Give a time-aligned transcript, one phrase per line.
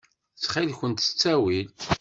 [0.37, 1.67] Ttxil-kent s ttawil.